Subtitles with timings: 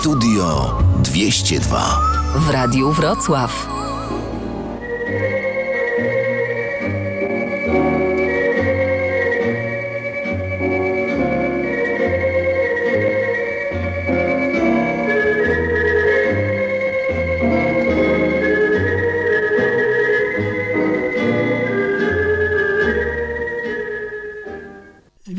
[0.00, 2.00] Studio 202
[2.36, 3.85] w Radiu Wrocław.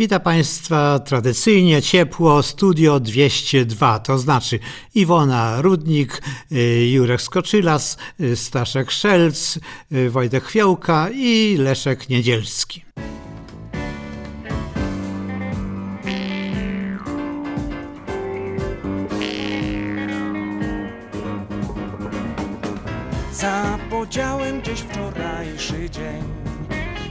[0.07, 4.59] Witam Państwa tradycyjnie ciepło, studio 202, to znaczy
[4.95, 9.59] Iwona Rudnik, y, Jurek Skoczylas, y, Staszek Szelc,
[9.91, 12.85] y, Wojtek Chwiołka i Leszek Niedzielski.
[23.33, 26.23] Zapodziałem gdzieś wczorajszy dzień,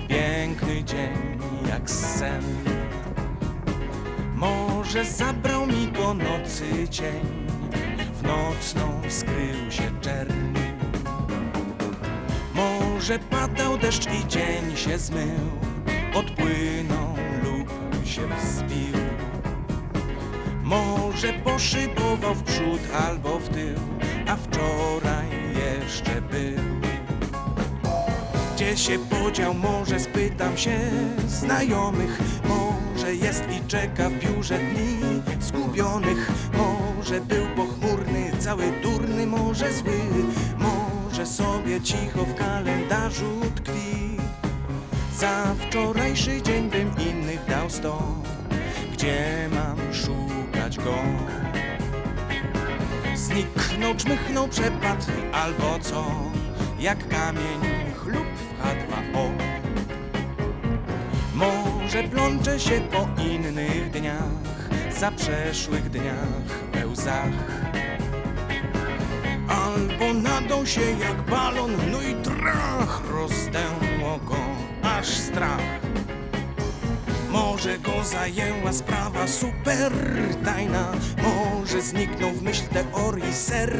[0.08, 1.38] piękny dzień
[1.68, 2.75] jak sen.
[4.86, 7.20] Może zabrał mi go nocy cień,
[8.14, 10.54] w nocną skrył się czerń.
[12.54, 15.50] Może padał deszcz i dzień się zmył,
[16.14, 17.68] odpłynął lub
[18.06, 18.96] się wzbił.
[20.62, 23.78] Może poszybował w przód albo w tył,
[24.28, 26.64] a wczoraj jeszcze był.
[28.54, 30.78] Gdzie się podział, może spytam się
[31.28, 32.20] znajomych,
[33.26, 40.00] jest i czeka w biurze dni zgubionych, może był pochmurny, cały durny, może zły,
[40.58, 44.16] może sobie cicho w kalendarzu tkwi.
[45.18, 48.02] Za wczorajszy dzień bym innych dał sto,
[48.92, 50.94] gdzie mam szukać go?
[53.14, 56.04] Zniknął, czmychnął, przepadł albo co,
[56.78, 57.60] jak kamień
[57.94, 59.45] chlub w H2O.
[61.96, 64.60] Może plączę się po innych dniach,
[65.00, 67.32] za przeszłych dniach we łzach.
[69.48, 74.36] Albo nadą się jak balon, no i trach, rozdęło go
[74.82, 75.85] aż strach.
[77.66, 79.92] Może go zajęła sprawa super
[80.44, 80.92] tajna.
[81.22, 83.76] Może zniknął w myśl teorii ser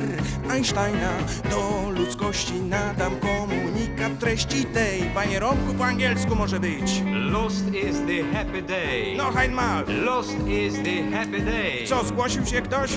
[0.51, 1.13] Einsteina.
[1.51, 5.03] Do ludzkości nadam komunikat treści tej.
[5.03, 7.03] Panie Romku po angielsku może być.
[7.13, 9.17] Lost is the happy day.
[9.17, 11.87] No einmal Lost is the happy day.
[11.87, 12.91] Co, zgłosił się ktoś?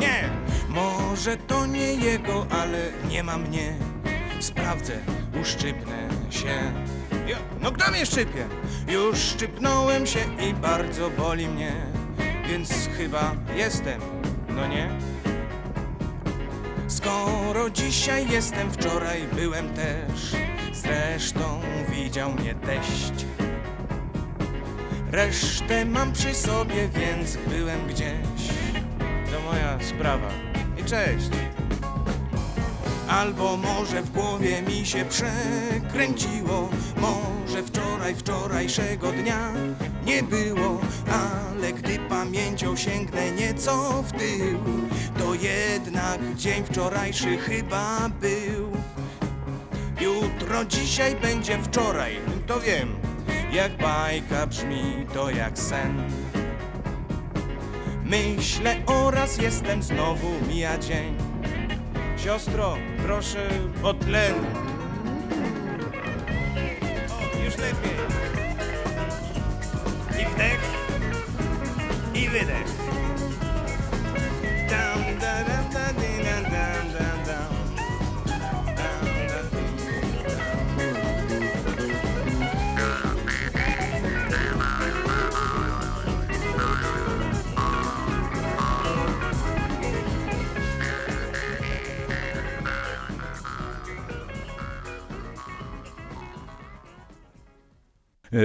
[0.00, 0.30] Nie.
[0.68, 2.78] Może to nie jego, ale
[3.10, 3.74] nie ma mnie.
[4.40, 4.98] Sprawdzę,
[5.42, 6.72] uszczypnę się
[7.26, 8.46] Jo, No kto mnie szczypie?
[8.88, 10.20] Już szczypnąłem się
[10.50, 11.72] i bardzo boli mnie.
[12.48, 14.00] Więc chyba jestem,
[14.48, 14.88] no nie?
[16.88, 20.36] Skoro dzisiaj jestem, wczoraj byłem też.
[20.72, 23.26] Zresztą widział mnie teść.
[25.12, 28.48] Resztę mam przy sobie, więc byłem gdzieś.
[29.32, 30.28] To moja sprawa.
[30.78, 31.30] I cześć
[33.14, 36.68] Albo może w głowie mi się przekręciło.
[36.96, 39.52] Może wczoraj, wczorajszego dnia
[40.06, 40.80] nie było
[41.12, 44.58] Ale gdy pamięcią sięgnę nieco w tył
[45.18, 48.72] To jednak dzień wczorajszy chyba był.
[50.00, 52.16] Jutro, dzisiaj będzie wczoraj,
[52.46, 52.96] to wiem.
[53.52, 56.10] Jak bajka brzmi, to jak sen.
[58.04, 61.16] Myślę oraz jestem znowu mija dzień.
[62.16, 63.48] Siostro, proszę
[63.82, 64.63] o tlen.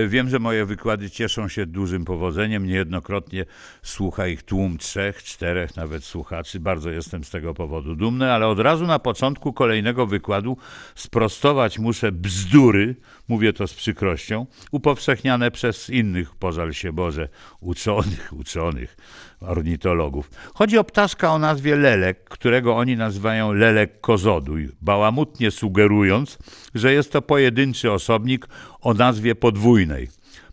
[0.08, 2.66] Wiem, że moje wykłady cieszą się dużym powodzeniem.
[2.66, 3.46] Niejednokrotnie
[3.84, 6.60] słucha ich tłum trzech, czterech nawet słuchaczy.
[6.60, 10.58] Bardzo jestem z tego powodu dumny, ale od razu na początku kolejnego wykładu
[10.96, 12.96] sprostować muszę bzdury,
[13.28, 18.98] mówię to z przykrością, upowszechniane przez innych, pożal się Boże, uczonych, uczonych,
[19.42, 20.32] ornitologów.
[20.54, 26.38] Chodzi o ptaszka o nazwie lelek, którego oni nazywają lelek kozoduj, bałamutnie sugerując,
[26.76, 28.48] że jest to pojedynczy osobnik
[28.82, 30.10] o nazwie podwójnej.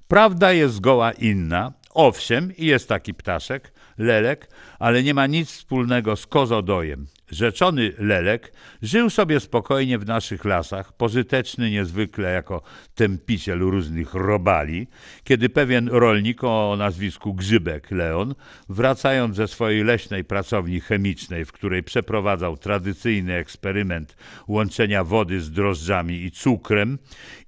[0.08, 1.72] Prawda jest zgoła inna.
[1.94, 7.06] Owszem, jest taki ptaszek, lelek, ale nie ma nic wspólnego z kozodojem.
[7.30, 8.52] Rzeczony lelek
[8.82, 12.62] żył sobie spokojnie w naszych lasach, pożyteczny niezwykle jako
[12.94, 14.86] tępiciel różnych robali,
[15.24, 18.34] kiedy pewien rolnik o nazwisku Grzybek Leon,
[18.68, 24.16] wracając ze swojej leśnej pracowni chemicznej, w której przeprowadzał tradycyjny eksperyment
[24.48, 26.98] łączenia wody z drożdżami i cukrem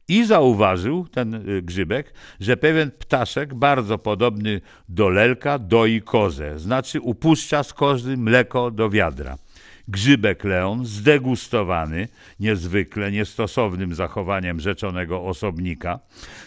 [0.08, 7.00] i zauważył ten y, grzybek, że pewien ptaszek bardzo podobny do lelka doi kozę, znaczy
[7.00, 9.38] upuszcza z kozy mleko do wiadra.
[9.88, 12.08] Grzybek Leon, zdegustowany
[12.40, 15.98] niezwykle niestosownym zachowaniem rzeczonego osobnika,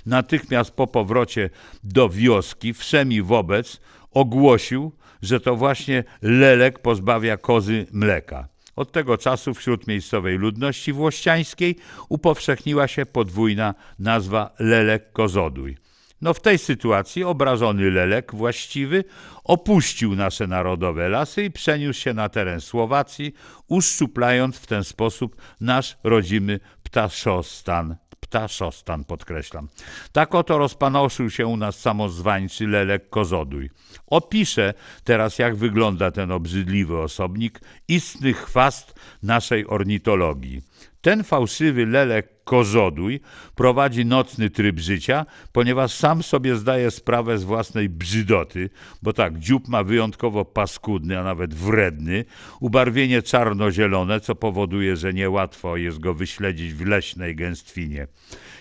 [0.06, 1.50] natychmiast po powrocie
[1.84, 4.92] do wioski wszemi wobec ogłosił,
[5.22, 8.48] że to właśnie lelek pozbawia kozy mleka.
[8.76, 11.76] Od tego czasu wśród miejscowej ludności włościańskiej
[12.10, 15.81] upowszechniła się podwójna nazwa Lelek Kozodój.
[16.22, 19.04] No w tej sytuacji obrażony Lelek właściwy
[19.44, 23.34] opuścił nasze narodowe lasy i przeniósł się na teren Słowacji,
[23.68, 27.96] uszczuplając w ten sposób nasz rodzimy ptaszostan.
[28.20, 29.68] Ptaszostan podkreślam.
[30.12, 33.70] Tak oto rozpanoszył się u nas samozwańczy Lelek Kozodój.
[34.08, 34.74] Opiszę
[35.04, 40.62] teraz, jak wygląda ten obrzydliwy osobnik, istny chwast naszej ornitologii.
[41.02, 43.20] Ten fałszywy lelek kozodój
[43.56, 48.70] prowadzi nocny tryb życia, ponieważ sam sobie zdaje sprawę z własnej brzydoty,
[49.02, 52.26] bo tak, dziób ma wyjątkowo paskudny, a nawet wredny,
[52.60, 58.08] ubarwienie czarno-zielone, co powoduje, że niełatwo jest go wyśledzić w leśnej gęstwinie.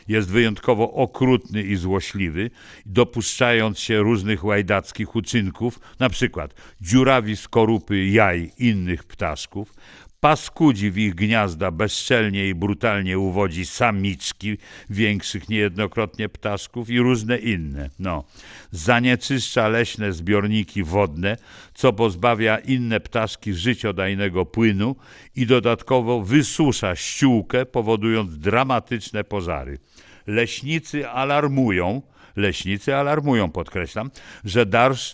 [0.09, 2.51] Jest wyjątkowo okrutny i złośliwy,
[2.87, 9.73] dopuszczając się różnych łajdackich uczynków, na przykład dziurawi skorupy jaj innych ptaszków,
[10.21, 14.59] paskudzi w ich gniazda, bezczelnie i brutalnie uwodzi samiczki
[14.91, 17.91] większych niejednokrotnie ptaszków i różne inne.
[17.99, 18.25] No.
[18.71, 21.37] Zanieczyszcza leśne zbiorniki wodne,
[21.75, 24.97] co pozbawia inne ptaszki życiodajnego płynu
[25.37, 29.79] i dodatkowo wysusza ściółkę, powodując dramatyczne pożary.
[30.27, 32.03] Leśnicy alarmują,
[32.41, 34.11] Leśnicy alarmują, podkreślam,
[34.45, 34.67] że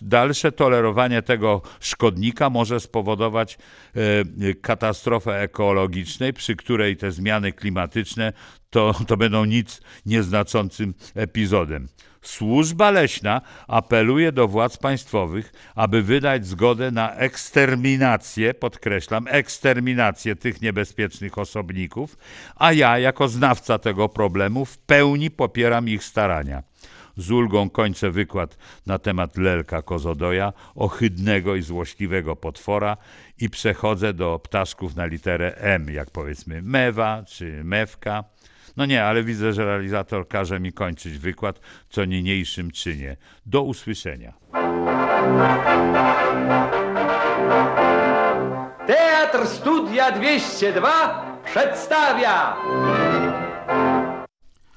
[0.02, 3.58] dalsze tolerowanie tego szkodnika może spowodować
[3.94, 8.32] e, katastrofę ekologicznej, przy której te zmiany klimatyczne
[8.70, 11.88] to, to będą nic nieznaczącym epizodem.
[12.26, 21.38] Służba leśna apeluje do władz państwowych, aby wydać zgodę na eksterminację, podkreślam, eksterminację tych niebezpiecznych
[21.38, 22.16] osobników,
[22.56, 26.62] a ja, jako znawca tego problemu, w pełni popieram ich starania.
[27.16, 32.96] Z ulgą kończę wykład na temat lelka kozodoja, ohydnego i złośliwego potwora
[33.38, 38.24] i przechodzę do ptaszków na literę M, jak powiedzmy mewa czy mewka.
[38.76, 43.16] No nie, ale widzę, że realizator każe mi kończyć wykład, co niniejszym czynię.
[43.46, 44.32] Do usłyszenia.
[48.86, 52.56] Teatr Studia 202 przedstawia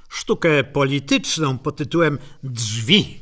[0.10, 3.20] sztukę polityczną pod tytułem Drzwi.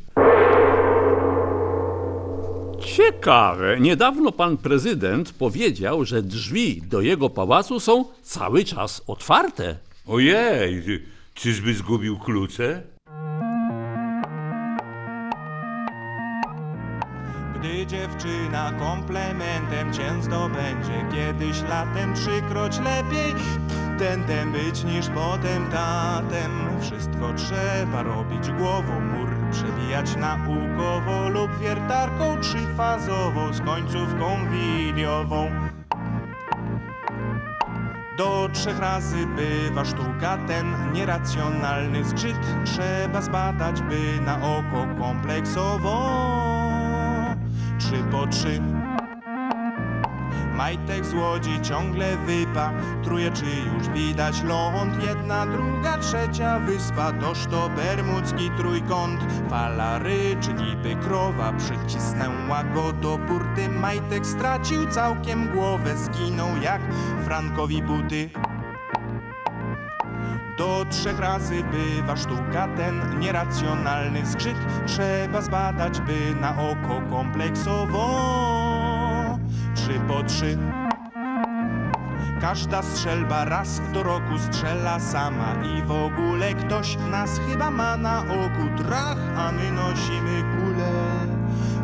[2.96, 3.80] Ciekawe.
[3.80, 9.78] Niedawno pan prezydent powiedział, że drzwi do jego pałacu są cały czas otwarte.
[10.08, 10.84] Ojej,
[11.34, 12.84] czyżby zgubił klucze?
[17.60, 23.34] Gdy dziewczyna komplementem cię zdobędzie Kiedyś latem trzykroć lepiej
[24.00, 26.52] Tentem być niż potem tatem
[26.82, 35.52] Wszystko trzeba robić głową Mur przebijać naukowo Lub wiertarką trzyfazową Z końcówką wiliową
[38.18, 46.10] do trzech razy bywa sztuka ten nieracjonalny zgrzyt Trzeba zbadać, by na oko kompleksowo.
[47.80, 48.62] Trzy po trzy.
[50.58, 52.72] Majtek z łodzi ciągle wypa,
[53.04, 55.04] truje czy już widać ląd.
[55.04, 59.20] Jedna, druga, trzecia wyspa, toż to bermudzki trójkąt.
[59.50, 63.70] Fala ryczy niby krowa, przycisnęła go do burty.
[63.70, 66.82] Majtek stracił całkiem głowę, zginął jak
[67.26, 68.30] Frankowi buty.
[70.58, 78.57] Do trzech razy bywa sztuka ten nieracjonalny zgrzyt Trzeba zbadać, by na oko kompleksowo
[79.88, 80.58] Trzy po trzy.
[82.42, 88.20] Każda strzelba raz do roku strzela sama I w ogóle ktoś nas chyba ma na
[88.22, 88.84] oku.
[88.84, 90.92] Trach, a my nosimy kulę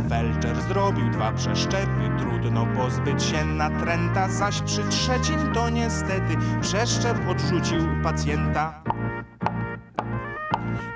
[0.10, 7.79] Felczer zrobił dwa przeszczepy, trudno pozbyć się natręta, zaś przy trzecim to niestety przeszczep odrzucił
[8.03, 8.83] pacjenta.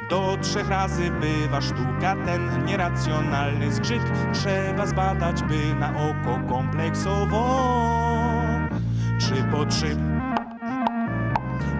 [0.10, 4.02] Do trzech razy bywa sztuka ten nieracjonalny zgrzyt.
[4.34, 7.66] Trzeba zbadać, by na oko kompleksowo.
[9.20, 9.98] Trzy po trzy.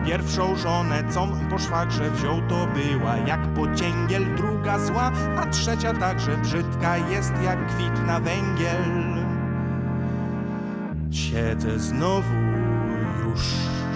[0.06, 6.38] Pierwszą żonę, com po szwagrze wziął, to była jak pocięgiel, druga zła, a trzecia także
[6.38, 8.84] brzydka jest jak kwit na węgiel.
[11.12, 12.36] Siedzę znowu
[13.26, 13.42] już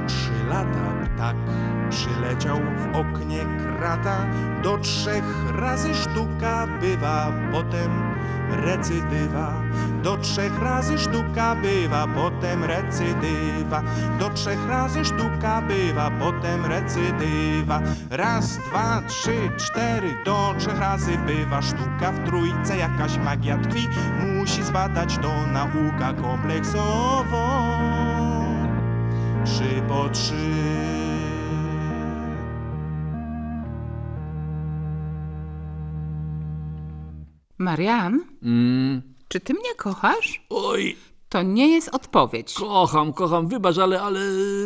[0.07, 1.35] trzy lata, ptak
[1.91, 3.45] przyleciał w oknie
[3.77, 4.25] krata,
[4.63, 5.23] do trzech
[5.55, 7.91] razy sztuka bywa, potem
[8.51, 9.53] recydywa.
[10.03, 13.81] Do trzech razy sztuka bywa, potem recydywa.
[14.19, 17.81] Do trzech razy sztuka bywa, potem recydywa.
[18.09, 22.77] Raz, dwa, trzy, cztery, do trzech razy bywa sztuka w trójce.
[22.77, 23.87] Jakaś magia tkwi,
[24.21, 27.47] musi zbadać to nauka kompleksowo.
[29.45, 30.70] Trzy po trzy.
[37.61, 38.19] Marian,
[39.27, 40.41] czy ty mnie kochasz?
[40.49, 40.95] Oj,
[41.29, 42.53] To nie jest odpowiedź.
[42.53, 44.19] kocham, kocham, wybacz, ale, ale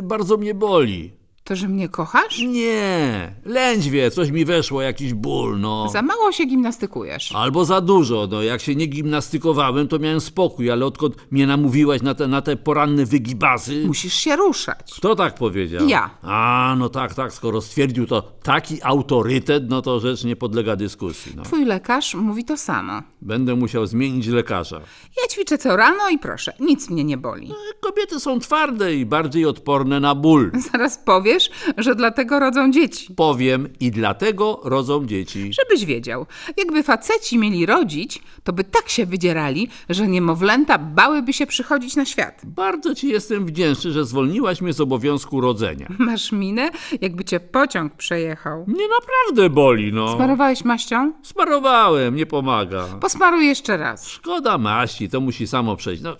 [0.03, 1.11] bardzo mnie boli.
[1.45, 2.39] To, że mnie kochasz?
[2.39, 5.89] Nie, lędźwie, coś mi weszło, jakiś ból, no.
[5.89, 7.31] Za mało się gimnastykujesz.
[7.35, 12.01] Albo za dużo, no jak się nie gimnastykowałem, to miałem spokój, ale odkąd mnie namówiłaś
[12.01, 13.83] na te, na te poranne wygibasy...
[13.87, 14.93] Musisz się ruszać.
[14.97, 15.87] Kto tak powiedział?
[15.87, 16.09] Ja.
[16.21, 21.33] A, no tak, tak, skoro stwierdził to taki autorytet, no to rzecz nie podlega dyskusji,
[21.35, 21.43] no.
[21.43, 23.01] Twój lekarz mówi to samo.
[23.25, 24.81] Będę musiał zmienić lekarza.
[25.21, 27.51] Ja ćwiczę co rano i proszę, nic mnie nie boli.
[27.79, 30.51] Kobiety są twarde i bardziej odporne na ból.
[30.71, 33.13] Zaraz powiesz, że dlatego rodzą dzieci.
[33.15, 35.51] Powiem i dlatego rodzą dzieci.
[35.53, 36.25] Żebyś wiedział,
[36.57, 42.05] jakby faceci mieli rodzić, to by tak się wydzierali, że niemowlęta bałyby się przychodzić na
[42.05, 42.41] świat.
[42.43, 45.87] Bardzo ci jestem wdzięczny, że zwolniłaś mnie z obowiązku rodzenia.
[45.99, 46.69] Masz minę,
[47.01, 48.65] jakby cię pociąg przejechał.
[48.67, 50.15] Mnie naprawdę boli, no.
[50.15, 51.13] Smarowałeś maścią?
[51.23, 52.87] Smarowałem, nie pomaga.
[53.15, 54.07] Posmaruj jeszcze raz.
[54.07, 56.01] Szkoda maści, to musi samo przejść.
[56.03, 56.15] No,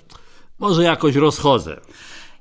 [0.59, 1.81] może jakoś rozchodzę.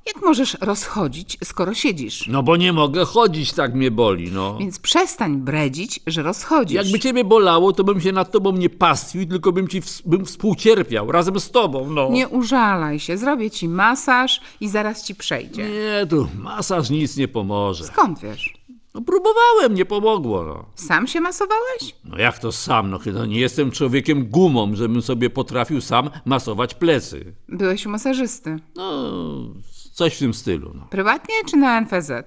[0.06, 2.26] Jak możesz rozchodzić, skoro siedzisz?
[2.28, 4.56] No bo nie mogę chodzić, tak mnie boli, no.
[4.58, 6.75] Więc przestań bredzić, że rozchodzisz.
[6.76, 11.12] Jakby ciebie bolało, to bym się nad tobą nie pastwił, tylko bym ci bym współcierpiał
[11.12, 12.08] razem z tobą, no.
[12.11, 15.64] Nie użalaj się, zrobię ci masaż i zaraz ci przejdzie.
[15.70, 17.84] Nie, tu masaż nic nie pomoże.
[17.84, 18.54] Skąd wiesz?
[18.94, 20.64] No próbowałem, nie pomogło, no.
[20.74, 21.96] Sam się masowałeś?
[22.04, 26.74] No jak to sam, no chyba nie jestem człowiekiem gumą, żebym sobie potrafił sam masować
[26.74, 27.34] plecy.
[27.48, 28.56] Byłeś u masażysty.
[28.76, 29.02] No,
[29.92, 30.86] coś w tym stylu, no.
[30.90, 32.10] Prywatnie czy na NFZ?
[32.10, 32.24] E,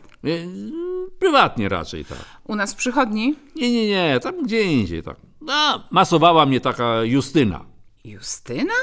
[1.20, 2.18] Prywatnie raczej, tak.
[2.44, 3.36] U nas w przychodni?
[3.56, 5.18] Nie, nie, nie, tam gdzie indziej, tak.
[5.42, 7.66] No, masowała mnie taka Justyna.
[8.06, 8.74] Justyna?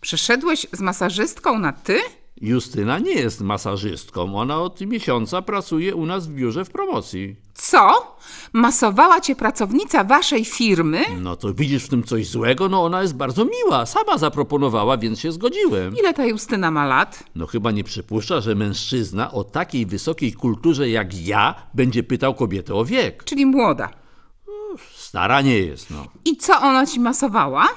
[0.00, 2.00] Przeszedłeś z masażystką na ty?
[2.40, 7.36] Justyna nie jest masażystką, ona od miesiąca pracuje u nas w biurze w promocji.
[7.54, 8.16] Co?
[8.52, 11.02] Masowała cię pracownica waszej firmy?
[11.20, 12.68] No to widzisz w tym coś złego?
[12.68, 15.96] No ona jest bardzo miła, sama zaproponowała, więc się zgodziłem.
[15.96, 17.24] Ile ta Justyna ma lat?
[17.34, 22.74] No chyba nie przypuszcza, że mężczyzna o takiej wysokiej kulturze jak ja będzie pytał kobietę
[22.74, 23.24] o wiek.
[23.24, 23.90] Czyli młoda.
[24.94, 26.04] Stara nie jest, no.
[26.24, 27.68] I co ona ci masowała?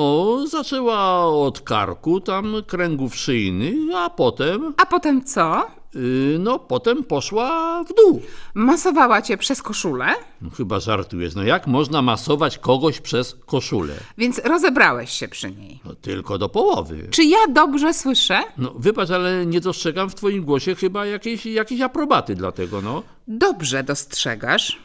[0.00, 5.66] No, zaczęła od karku, tam kręgów szyjnych, a potem, A potem co?
[5.94, 8.22] yy, no potem poszła w dół.
[8.54, 10.06] Masowała cię przez koszulę?
[10.42, 13.94] No, chyba żartujesz, no jak można masować kogoś przez koszulę?
[14.18, 15.80] Więc rozebrałeś się przy niej.
[15.84, 17.08] No tylko do połowy.
[17.10, 18.40] Czy ja dobrze słyszę?
[18.58, 23.02] No wybacz, ale nie dostrzegam w twoim głosie chyba jakiejś, jakiejś aprobaty dla tego, no.
[23.28, 24.78] Dobrze dostrzegasz.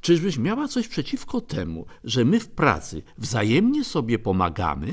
[0.00, 4.92] Czyżbyś miała coś przeciwko temu, że my w pracy wzajemnie sobie pomagamy?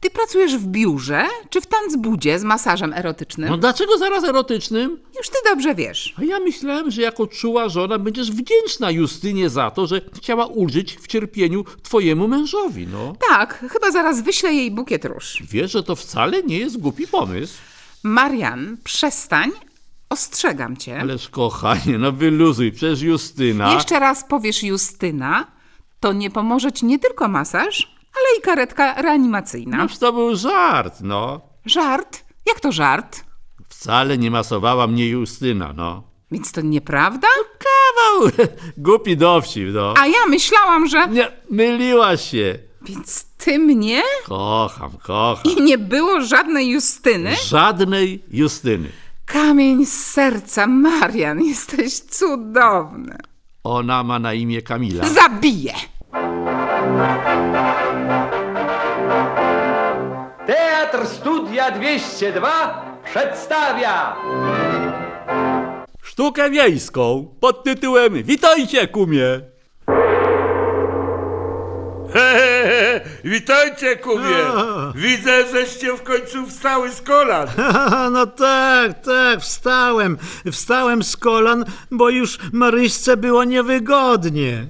[0.00, 3.48] Ty pracujesz w biurze czy w tanzbudzie z masażem erotycznym?
[3.48, 4.98] No dlaczego zaraz erotycznym?
[5.18, 6.14] Już ty dobrze wiesz.
[6.18, 10.96] A ja myślałem, że jako czuła żona będziesz wdzięczna Justynie za to, że chciała ulżyć
[10.96, 13.16] w cierpieniu twojemu mężowi, no.
[13.28, 15.42] Tak, chyba zaraz wyślę jej bukiet róż.
[15.50, 17.54] Wiesz, że to wcale nie jest głupi pomysł.
[18.02, 19.50] Marian, przestań.
[20.10, 21.00] Ostrzegam cię.
[21.00, 23.74] Ależ kochanie, no wyluzuj, przecież Justyna...
[23.74, 25.46] Jeszcze raz powiesz Justyna,
[26.00, 29.76] to nie pomoże ci nie tylko masaż, ale i karetka reanimacyjna.
[29.76, 31.40] No to był żart, no.
[31.66, 32.24] Żart?
[32.46, 33.24] Jak to żart?
[33.68, 36.02] Wcale nie masowała mnie Justyna, no.
[36.30, 37.28] Więc to nieprawda?
[37.58, 38.30] Kawał,
[38.76, 39.94] głupi dowcip, no.
[39.96, 41.08] A ja myślałam, że...
[41.08, 42.58] Nie, myliłaś się.
[42.82, 44.02] Więc ty mnie?
[44.24, 45.44] Kocham, kocham.
[45.44, 47.36] I nie było żadnej Justyny?
[47.48, 48.88] Żadnej Justyny.
[49.32, 53.16] Kamień z serca, Marian, jesteś cudowny.
[53.64, 55.04] Ona ma na imię Kamila.
[55.08, 55.72] Zabiję!
[60.46, 64.16] Teatr Studia 202 przedstawia
[66.02, 69.40] sztukę wiejską pod tytułem Witajcie, kumie!
[73.24, 74.44] Witajcie, kumie!
[74.94, 77.48] Widzę, żeście w końcu wstały z kolan.
[78.12, 80.18] No tak, tak, wstałem.
[80.52, 84.66] Wstałem z kolan, bo już Maryśce było niewygodnie.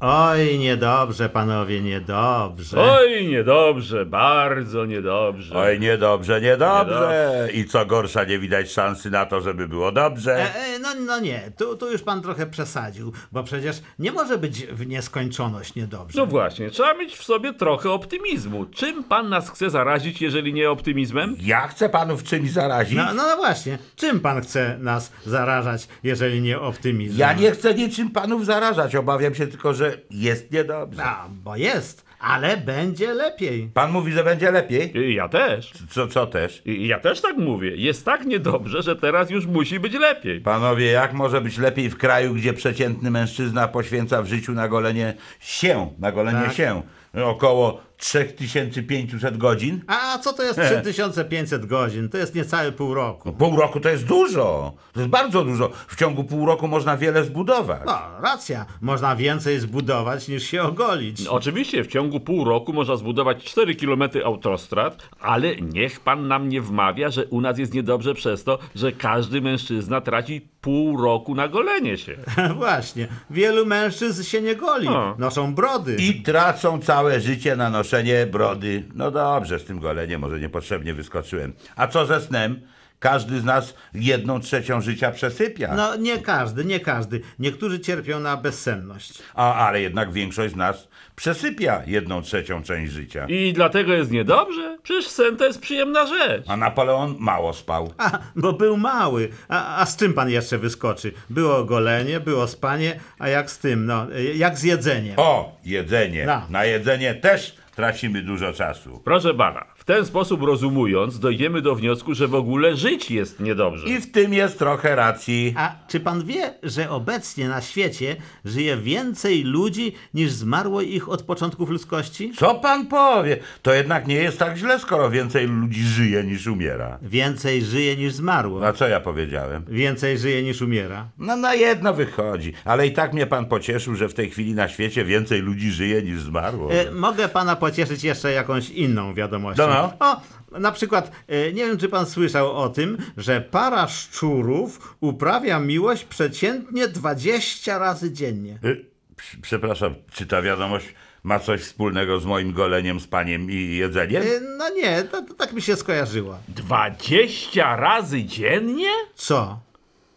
[0.00, 2.80] Oj, niedobrze, panowie, niedobrze.
[2.80, 5.56] Oj, niedobrze, bardzo niedobrze.
[5.56, 7.48] Oj, niedobrze, niedobrze.
[7.54, 10.36] I co gorsza, nie widać szansy na to, żeby było dobrze.
[10.36, 14.38] E, e, no, no nie, tu, tu już pan trochę przesadził, bo przecież nie może
[14.38, 16.18] być w nieskończoność niedobrze.
[16.20, 18.66] No właśnie, trzeba mieć w sobie trochę optymizmu.
[18.66, 21.36] Czym pan nas chce zarazić, jeżeli nie optymizmem?
[21.40, 22.96] Ja chcę panów czymś zarazić.
[22.96, 27.18] No, no, no właśnie, czym pan chce nas zarażać, jeżeli nie optymizm?
[27.18, 28.96] Ja nie chcę niczym panów zarażać.
[28.96, 31.04] Obawiam się tylko, że jest niedobrze.
[31.04, 33.70] A, bo jest, ale będzie lepiej.
[33.74, 34.96] Pan mówi, że będzie lepiej?
[34.98, 35.72] I Ja też.
[35.90, 36.62] Co, co też?
[36.64, 37.76] I Ja też tak mówię.
[37.76, 40.40] Jest tak niedobrze, że teraz już musi być lepiej.
[40.40, 45.14] Panowie, jak może być lepiej w kraju, gdzie przeciętny mężczyzna poświęca w życiu na golenie
[45.40, 46.52] się, na golenie Tak.
[46.54, 46.82] się,
[47.24, 49.80] około 3500 godzin?
[49.86, 52.08] A co to jest 3500 godzin?
[52.08, 53.32] To jest niecałe pół roku.
[53.32, 54.72] Pół roku to jest dużo.
[54.92, 55.70] To jest bardzo dużo.
[55.88, 57.80] W ciągu pół roku można wiele zbudować.
[57.86, 61.26] No, racja, można więcej zbudować niż się ogolić.
[61.26, 66.60] Oczywiście w ciągu pół roku można zbudować 4 km autostrad, ale niech pan nam nie
[66.60, 71.48] wmawia, że u nas jest niedobrze przez to, że każdy mężczyzna traci pół roku na
[71.48, 72.16] golenie się.
[72.56, 75.14] Właśnie, wielu mężczyzn się nie goli, O.
[75.18, 75.96] noszą brody.
[75.98, 77.83] I tracą całe życie na noszenie
[78.26, 78.84] brody.
[78.94, 81.52] No dobrze, z tym goleniem może niepotrzebnie wyskoczyłem.
[81.76, 82.60] A co ze snem?
[82.98, 85.74] Każdy z nas jedną trzecią życia przesypia.
[85.74, 87.20] No nie każdy, nie każdy.
[87.38, 89.22] Niektórzy cierpią na bezsenność.
[89.34, 93.26] A, ale jednak większość z nas przesypia jedną trzecią część życia.
[93.28, 94.78] I dlatego jest niedobrze?
[94.82, 96.44] Przecież sen to jest przyjemna rzecz.
[96.48, 97.92] A Napoleon mało spał.
[97.98, 99.28] A, bo był mały.
[99.48, 101.12] A, a z czym pan jeszcze wyskoczy?
[101.30, 103.86] Było golenie, było spanie, a jak z tym?
[103.86, 105.14] No, jak z jedzeniem.
[105.16, 106.26] O, jedzenie.
[106.26, 106.42] No.
[106.50, 109.00] Na jedzenie też tracimy dużo czasu.
[109.04, 113.88] Proszę pana, w ten sposób rozumując, dojdziemy do wniosku, że w ogóle żyć jest niedobrze.
[113.88, 115.54] I w tym jest trochę racji.
[115.56, 121.22] A czy pan wie, że obecnie na świecie żyje więcej ludzi niż zmarło ich od
[121.22, 122.32] początków ludzkości?
[122.36, 123.36] Co pan powie?
[123.62, 126.98] To jednak nie jest tak źle, skoro więcej ludzi żyje niż umiera.
[127.02, 128.66] Więcej żyje niż zmarło.
[128.66, 129.64] A co ja powiedziałem?
[129.68, 131.08] Więcej żyje niż umiera.
[131.18, 134.68] No na jedno wychodzi, ale i tak mnie pan pocieszył, że w tej chwili na
[134.68, 136.72] świecie więcej ludzi żyje niż zmarło.
[136.72, 139.73] E, mogę pana pocieszyć jeszcze jakąś inną wiadomością.
[139.74, 140.20] No, O,
[140.58, 146.04] na przykład, e, nie wiem, czy pan słyszał o tym, że para szczurów uprawia miłość
[146.04, 148.58] przeciętnie 20 razy dziennie.
[148.64, 150.86] Y, prz- Przepraszam, czy ta wiadomość
[151.22, 154.22] ma coś wspólnego z moim goleniem, spaniem i jedzeniem?
[154.22, 154.26] E,
[154.58, 156.38] no nie, to, to tak mi się skojarzyło.
[156.48, 158.90] 20 razy dziennie?
[159.14, 159.58] Co?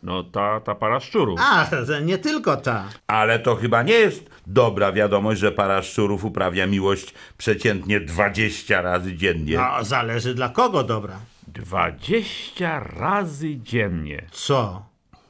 [0.03, 1.39] No ta, ta para szczurów.
[1.43, 1.67] A,
[2.01, 2.85] nie tylko ta.
[3.07, 9.15] Ale to chyba nie jest dobra wiadomość, że para szczurów uprawia miłość przeciętnie 20 razy
[9.15, 9.57] dziennie.
[9.57, 11.19] No, zależy dla kogo dobra.
[11.47, 14.27] 20 razy dziennie.
[14.31, 14.85] Co?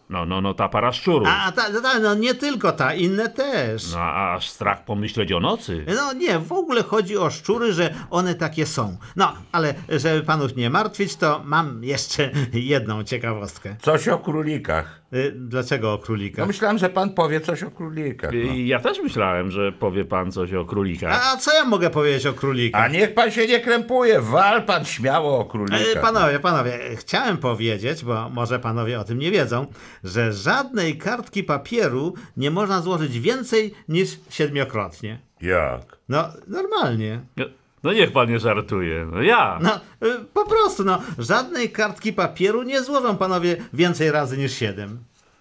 [0.10, 1.28] No, no, no ta para szczurów.
[1.32, 3.92] A, ta, ta, no nie tylko ta, inne też.
[3.92, 5.86] No, a aż strach pomyśleć o nocy.
[5.96, 8.98] No nie, w ogóle chodzi o szczury, że one takie są.
[9.16, 13.76] No, ale żeby panów nie martwić, to mam jeszcze jedną ciekawostkę.
[13.82, 15.02] Coś o królikach.
[15.14, 16.48] Y, Dlaczego o No królikach?
[16.48, 18.32] myślałem, że pan powie coś o królikach.
[18.34, 18.38] No.
[18.54, 21.34] I Ja też myślałem, że powie pan coś o królikach.
[21.34, 22.82] A co ja mogę powiedzieć o królikach?
[22.84, 26.02] A niech pan się nie krępuje, wal pan śmiało o królikach.
[26.02, 29.66] Panowie, panowie, chciałem powiedzieć, bo może panowie o tym nie wiedzą,
[30.04, 35.20] że żadnej kartki papieru nie można złożyć więcej niż siedmiokrotnie.
[35.42, 35.98] Jak?
[36.10, 37.22] No, normalnie.
[37.38, 37.46] No,
[37.88, 39.06] No niech pan nie żartuje.
[39.12, 39.60] No ja.
[39.62, 45.00] No, y, po prostu, no, żadnej kartki papieru nie złożą panowie więcej razy niż siedem.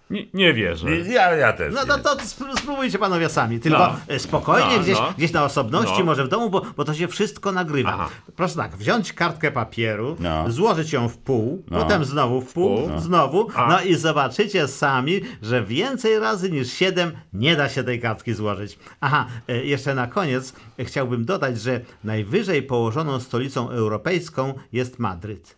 [0.09, 0.97] Nie, nie wierzę.
[0.97, 1.73] Ja, ja też.
[1.73, 1.87] No nie.
[2.03, 3.77] to, to spró- spróbujcie panowie sami, tylko
[4.09, 4.15] No.
[4.15, 5.13] y, spokojnie, No, gdzieś, no.
[5.17, 6.05] gdzieś na osobności, No.
[6.05, 7.89] może w domu, bo, bo to się wszystko nagrywa.
[7.93, 8.09] Aha.
[8.35, 10.51] Proszę tak, wziąć kartkę papieru, No.
[10.51, 12.99] złożyć ją w pół, potem znowu w pół, pół.
[12.99, 13.67] znowu, A.
[13.67, 18.79] no i zobaczycie sami, że więcej razy niż siedem nie da się tej kartki złożyć.
[19.01, 25.57] Aha, y, jeszcze na koniec chciałbym dodać, że najwyżej położoną stolicą europejską jest Madryt.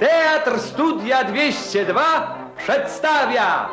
[0.00, 3.68] Teatr Studia 202 przedstawia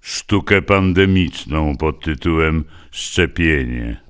[0.00, 4.01] Sztukę pandemiczną pod tytułem Szczepienie.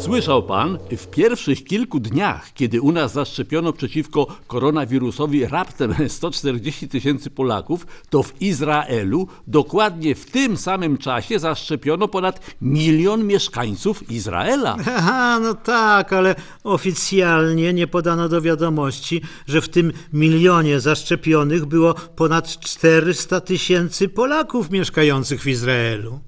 [0.00, 7.30] Słyszał pan, w pierwszych kilku dniach, kiedy u nas zaszczepiono przeciwko koronawirusowi raptem 140 tysięcy
[7.30, 14.76] Polaków, to w Izraelu dokładnie w tym samym czasie zaszczepiono ponad milion mieszkańców Izraela.
[14.96, 16.34] Aha, no tak, ale
[16.64, 24.70] oficjalnie nie podano do wiadomości, że w tym milionie zaszczepionych było ponad 400 tysięcy Polaków
[24.70, 26.20] mieszkających w Izraelu.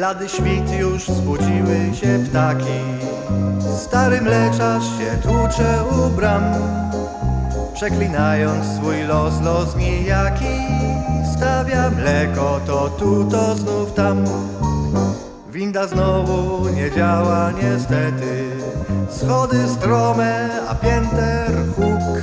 [0.00, 2.80] Blady świt już zbudziły się ptaki.
[3.76, 6.42] Stary mleczarz się tłucze u bram
[7.74, 10.56] Przeklinając swój los, los nijaki.
[11.36, 14.24] Stawia mleko to tu, to znów tam.
[15.52, 18.50] Winda znowu nie działa niestety.
[19.10, 22.22] Schody strome, a pięter huk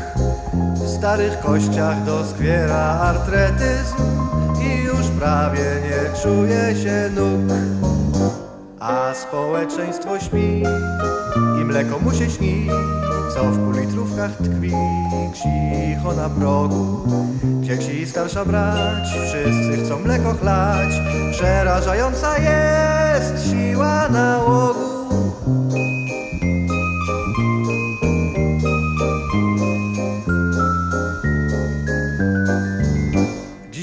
[0.73, 4.26] W starych kościach doskwiera artretyzm
[4.61, 7.57] I już prawie nie czuje się nóg.
[8.79, 10.63] A społeczeństwo śpi
[11.61, 12.69] i mleko mu się śni
[13.33, 14.71] Co w półlitrówkach tkwi.
[15.33, 17.07] Cicho na progu
[17.61, 20.89] Dzieci i starsza brać, wszyscy chcą mleko chlać.
[21.31, 24.86] Przerażająca jest siła nałogu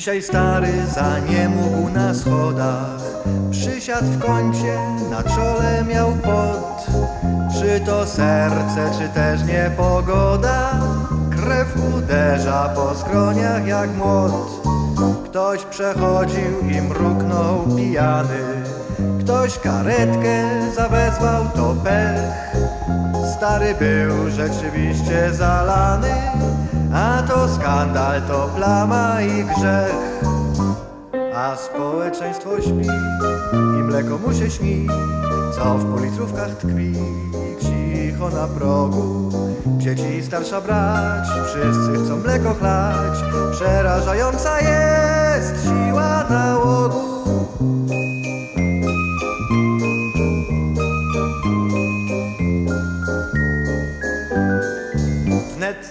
[0.05, 3.01] Dzisiaj stary za nie mógł na schodach
[3.51, 4.79] Przysiadł w kącie,
[5.11, 6.87] na czole miał pot.
[7.53, 10.71] Czy to serce, czy też niepogoda?
[11.31, 14.63] Krew uderza po skroniach jak młot.
[15.25, 18.63] Ktoś przechodził i mruknął pijany.
[19.21, 20.45] Ktoś karetkę
[20.77, 22.57] zawezwał, to pech.
[23.37, 26.34] Stary był rzeczywiście zalany
[26.95, 29.95] A to skandal, to plama i grzech.
[31.37, 32.89] A społeczeństwo śpi
[33.53, 34.87] i mleko mu się śni
[35.55, 36.93] Co w politrówkach tkwi.
[37.61, 39.31] Cicho na progu
[39.79, 43.19] Dzieci i starsza brać, wszyscy chcą mleko chlać.
[43.53, 47.15] Przerażająca jest siła nałogu.
[55.57, 55.87] Wnet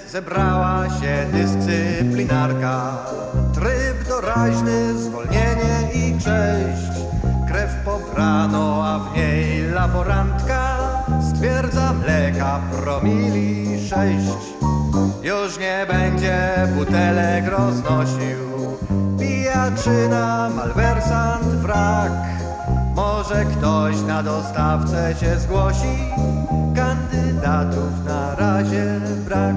[15.53, 18.77] Już nie będzie butelek roznosił.
[19.19, 22.11] Pijaczyna, malwersant, wrak.
[22.95, 25.97] Może ktoś na dostawcę się zgłosi.
[26.75, 29.55] Kandydatów na razie brak.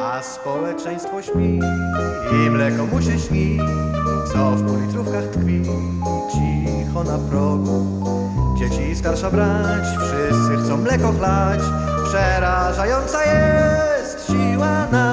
[0.00, 1.60] A społeczeństwo śpi
[2.32, 3.58] I mleko mu się śni.
[4.32, 5.62] Co w półlitrówkach tkwi
[6.32, 7.86] Cicho na progu.
[8.58, 11.60] Dzieci starsza brać Wszyscy chcą mleko chlać.
[12.08, 13.93] Przerażająca jest
[14.56, 15.03] はない。